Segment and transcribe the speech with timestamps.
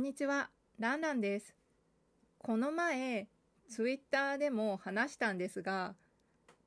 [0.00, 1.54] んにちは、ランランです。
[2.38, 3.28] この前、
[3.68, 5.94] ツイッターでも話したんですが、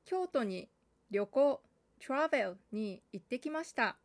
[0.04, 0.68] 京都に
[1.10, 1.60] 旅行、
[1.98, 3.96] トラベルに行ってきました。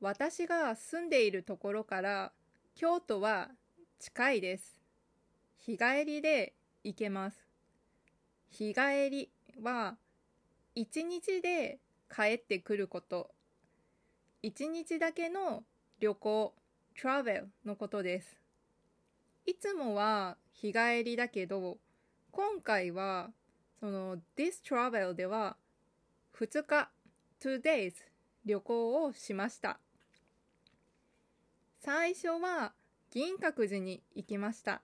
[0.00, 2.32] 私が住んでいるところから
[2.74, 3.48] 京都は
[3.98, 4.78] 近いです。
[5.58, 6.52] 日帰りで
[6.84, 7.38] 行けます。
[8.50, 9.30] 日帰り
[9.62, 9.96] は
[10.74, 11.78] 一日で
[12.14, 13.30] 帰ってくること。
[14.42, 15.64] 一日だけの
[16.00, 16.54] 旅行、
[17.00, 18.36] トラベルのことです。
[19.46, 21.78] いつもは日帰りだけど、
[22.30, 23.30] 今回は
[23.80, 25.56] その This Travel では
[26.38, 26.90] 2日、
[27.40, 27.94] 2 days
[28.44, 29.80] 旅行をしました。
[31.80, 32.72] 最初は
[33.10, 34.82] 銀閣寺に行きました。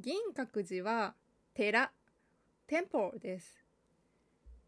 [0.00, 1.14] 銀閣寺は
[1.54, 1.92] 寺、
[2.66, 3.64] テンポです。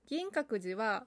[0.06, 1.06] 銀閣寺は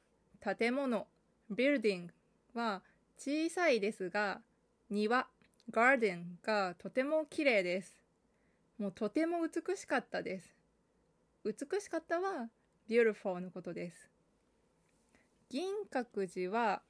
[0.57, 1.07] 建物、
[1.49, 2.13] ビルディング
[2.59, 2.83] は
[3.17, 4.41] 小さいですが、
[4.89, 5.27] 庭、
[5.71, 7.95] ガーデンがとても綺麗です。
[8.77, 10.53] もうとても美しかったです。
[11.45, 12.49] 美しかったは
[12.89, 14.09] beautiful のことです。
[15.49, 16.81] 銀閣寺は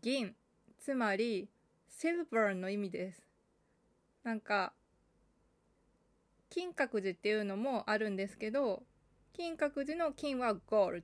[0.00, 0.34] 銀、
[0.78, 1.50] つまり
[1.90, 3.22] silver の意味です。
[4.24, 4.72] なんか、
[6.48, 8.82] 金閣寺っていうのもあるんですけど、
[9.34, 11.02] 金閣寺の金は gold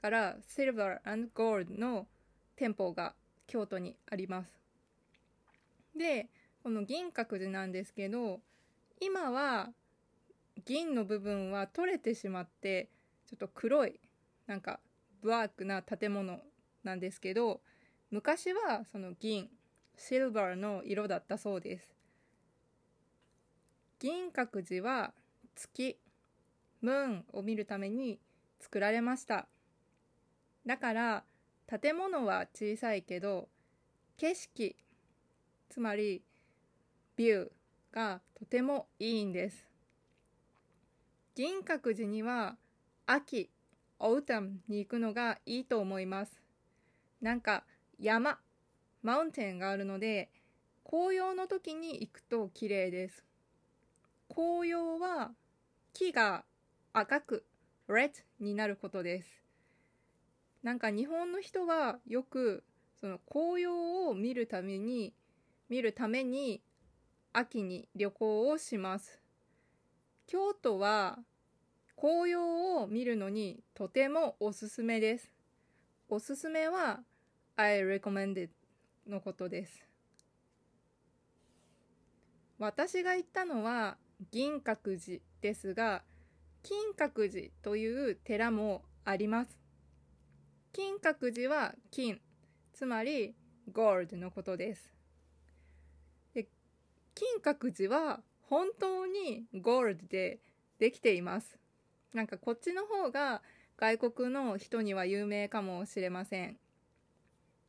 [0.00, 2.06] から silver and gold の
[2.54, 3.14] 店舗が
[3.48, 4.62] 京都にあります。
[5.96, 6.28] で、
[6.62, 8.40] この銀閣寺なんですけど、
[9.00, 9.70] 今は
[10.64, 12.88] 銀の部分は取れてしまって、
[13.26, 13.98] ちょっと黒い、
[14.46, 14.78] なんか
[15.22, 16.40] ブラックな建物
[16.84, 17.60] なんですけど、
[18.10, 19.48] 昔はその銀、
[19.96, 21.96] シルバーの色だったそうです。
[23.98, 25.12] 銀閣寺は
[25.54, 25.98] 月、
[26.80, 28.18] moon を見るために
[28.60, 29.48] 作られました。
[30.66, 31.24] だから
[31.66, 33.48] 建物は小さいけど
[34.16, 34.76] 景色
[35.68, 36.22] つまり
[37.16, 37.48] view
[37.94, 39.68] がとてもいいんです。
[41.34, 42.56] 銀閣寺には
[43.06, 43.50] 秋
[43.98, 46.42] autumn に行くのがいいと思います。
[47.20, 47.64] なんか
[47.98, 48.38] 山
[49.02, 50.30] マウンテンがあるので
[50.84, 53.24] 紅葉の時に行くと綺麗です。
[54.28, 55.32] 紅葉は
[55.92, 56.44] 木が
[56.92, 57.46] 赤く
[57.88, 59.42] red になることです。
[60.62, 62.64] なんか日本の人はよく
[63.00, 65.12] その紅葉を見るために
[65.68, 66.62] 見るために
[67.32, 69.20] 秋に旅行をします。
[70.26, 71.18] 京都は
[71.96, 75.32] 紅葉を見るのにとてもおすすめです。
[76.08, 77.00] おすすめは
[77.56, 78.50] I recommended
[79.08, 79.86] のことです。
[82.58, 83.96] 私が行ったのは
[84.30, 86.02] 銀閣寺ですが
[86.62, 89.58] 金閣寺という寺もあります。
[90.72, 92.20] 金閣寺は金
[92.72, 93.34] つまり
[93.72, 95.01] gold のことです。
[97.22, 100.40] 金閣寺は本当に gold で
[100.80, 101.56] できています。
[102.12, 103.42] なんかこっちの方が
[103.76, 106.56] 外国の人には有名かもしれません。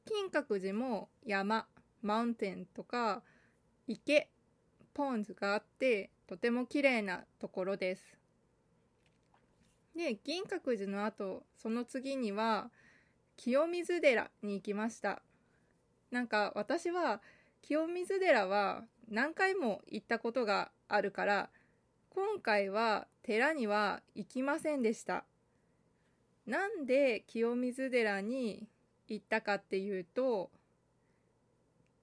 [0.05, 1.67] 金閣寺も山
[2.01, 3.21] マウンテンとか
[3.87, 4.27] 池
[4.95, 8.17] ポンズがあってとても綺麗なところです。
[9.95, 12.71] で銀閣寺の後その次には
[13.37, 15.21] 清水寺に行きました。
[16.09, 17.21] なんか私は
[17.65, 21.49] 清水寺は何回も行ったことがあるから
[22.09, 25.23] 今回は寺には行きませんでした。
[26.45, 28.67] なんで清水寺に
[29.07, 30.51] 行ったかっていうと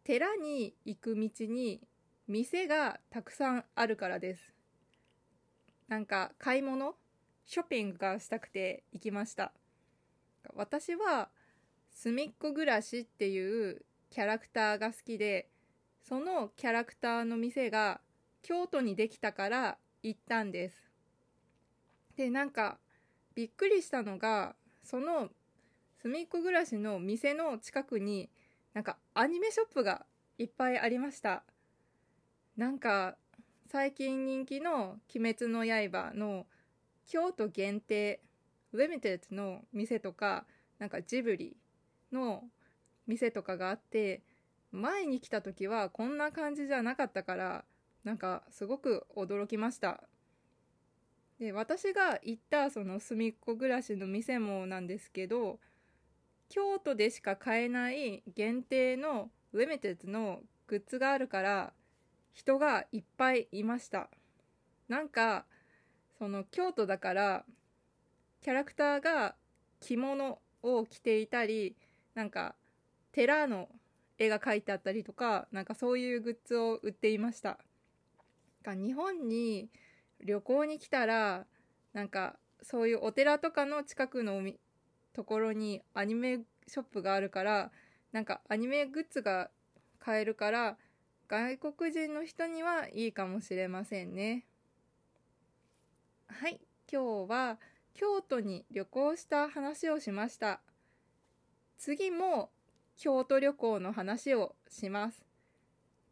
[0.02, 1.82] 寺に行く道に
[2.26, 4.54] 店がたくさんあるからです。
[5.88, 6.94] なんか買い物
[7.44, 9.52] ショッピングがしたくて行きました。
[10.54, 11.28] 私は
[11.90, 15.49] すみっこ暮らしっていうキャラクターが好きで
[16.02, 18.00] そのキャラクターの店が
[18.42, 20.90] 京都にできたから行ったんです。
[22.16, 22.78] でなんか
[23.34, 25.30] びっくりしたのがその
[26.00, 28.30] すみっこ暮らしの店の近くに
[28.74, 30.06] なんかアニメショップが
[30.38, 31.44] いっぱいありました。
[32.56, 33.16] なんか
[33.66, 36.46] 最近人気の「鬼滅の刃」の
[37.06, 38.20] 京都限定
[38.72, 40.46] リミテッドの店とか
[40.78, 41.56] なんかジブリ
[42.12, 42.48] の
[43.06, 44.22] 店とかがあって
[44.72, 47.64] 前に来た時はこんな感じじゃなかったから
[48.04, 50.02] なんかすごく驚きました。
[51.38, 55.58] で私が行ったその隅っこ暮らしの店もなんですけど
[56.50, 61.72] 京都でしか買えない限定のリミテッドのグッズがあるから
[62.32, 64.10] 人がいっぱいいました。
[64.88, 65.46] なんか
[66.18, 67.44] その京都だから
[68.42, 69.34] キャラクターが
[69.80, 71.76] 着物を着ていたり
[72.14, 72.54] なんか
[73.12, 73.68] 寺の
[74.20, 77.58] 絵が描いてあったりとかなんかそういうグッズを売っていました。
[78.66, 79.70] 日本に
[80.22, 81.46] 旅行に来たら
[81.94, 84.42] なんかそういうお寺とかの近くの
[85.14, 87.72] ところにアニメショップがあるから
[88.12, 89.50] なんかアニメグッズが
[89.98, 90.76] 買えるから
[91.26, 94.44] 外国人の人にはいいかもしれませんね。
[96.26, 96.60] はい
[96.92, 97.58] 今日は
[97.94, 100.60] 京都に旅行した話をしました。
[101.78, 102.50] 次も
[103.02, 105.24] 京都旅行の話をします。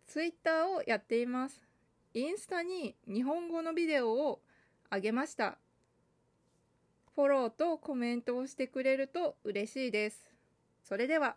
[0.06, 1.68] ツイッターをやっています。
[2.14, 4.40] インスタに日本語のビデオを
[4.88, 5.58] あげました。
[7.14, 10.32] フォローとコメントをしてくれると嬉しいです。
[10.82, 11.36] それでは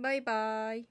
[0.00, 0.84] バイバイ。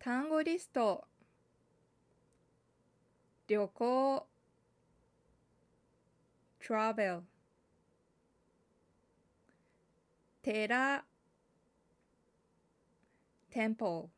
[0.00, 1.04] 単語リスト
[3.46, 4.26] 旅行
[6.60, 7.24] travel
[10.42, 11.04] 寺
[13.50, 14.08] temple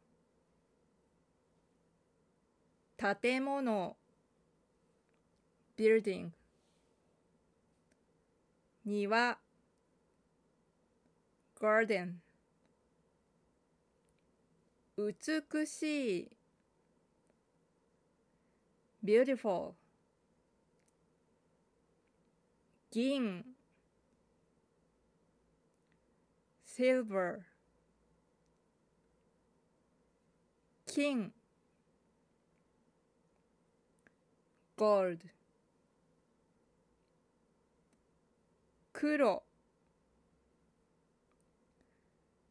[2.97, 3.97] 建物
[5.77, 6.31] building
[8.85, 9.39] 庭
[11.59, 12.21] garden
[14.97, 16.34] 美しい
[19.05, 19.75] beautiful
[22.91, 23.45] 銀
[26.65, 27.45] silver
[30.87, 31.33] 金
[34.77, 35.19] gold
[38.93, 39.43] 黒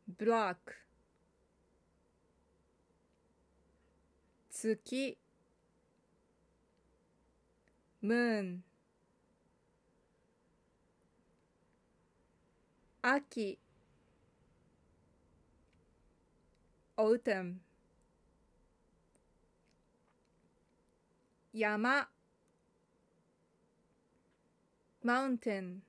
[0.08, 0.76] black
[4.50, 5.23] 月
[8.03, 8.63] moon
[13.03, 13.59] 秋
[16.97, 17.61] autumn
[21.53, 22.09] 山
[25.03, 25.83] mountain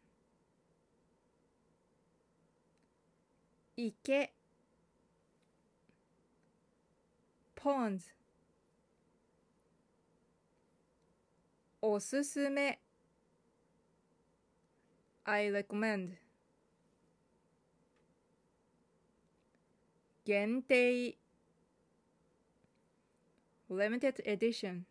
[3.75, 4.33] 池
[7.55, 8.11] ponds
[11.86, 12.80] おすすめ
[15.24, 16.14] I recommend
[20.24, 21.18] 限定
[23.68, 24.84] limited edition